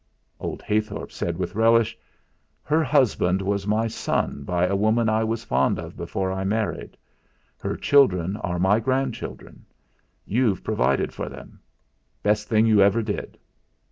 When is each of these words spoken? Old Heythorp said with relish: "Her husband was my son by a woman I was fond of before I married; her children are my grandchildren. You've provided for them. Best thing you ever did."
Old 0.39 0.63
Heythorp 0.63 1.11
said 1.11 1.37
with 1.37 1.53
relish: 1.53 1.95
"Her 2.63 2.83
husband 2.83 3.39
was 3.39 3.67
my 3.67 3.85
son 3.85 4.41
by 4.43 4.65
a 4.65 4.75
woman 4.75 5.07
I 5.09 5.23
was 5.23 5.43
fond 5.43 5.77
of 5.77 5.95
before 5.95 6.31
I 6.31 6.43
married; 6.43 6.97
her 7.59 7.75
children 7.75 8.35
are 8.37 8.57
my 8.57 8.79
grandchildren. 8.79 9.63
You've 10.25 10.63
provided 10.63 11.13
for 11.13 11.29
them. 11.29 11.59
Best 12.23 12.47
thing 12.49 12.65
you 12.65 12.81
ever 12.81 13.03
did." 13.03 13.37